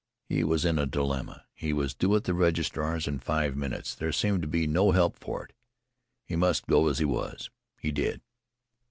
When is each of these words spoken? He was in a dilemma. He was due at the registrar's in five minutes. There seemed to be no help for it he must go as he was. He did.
He 0.27 0.43
was 0.43 0.65
in 0.65 0.79
a 0.79 0.87
dilemma. 0.87 1.45
He 1.53 1.73
was 1.73 1.93
due 1.93 2.15
at 2.15 2.23
the 2.23 2.33
registrar's 2.33 3.07
in 3.07 3.19
five 3.19 3.55
minutes. 3.55 3.93
There 3.93 4.11
seemed 4.11 4.41
to 4.41 4.47
be 4.47 4.65
no 4.65 4.89
help 4.93 5.19
for 5.19 5.43
it 5.45 5.53
he 6.25 6.35
must 6.35 6.65
go 6.65 6.87
as 6.87 6.97
he 6.97 7.05
was. 7.05 7.51
He 7.79 7.91
did. 7.91 8.21